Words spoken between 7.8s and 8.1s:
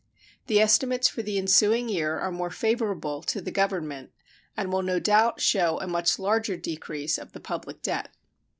debt.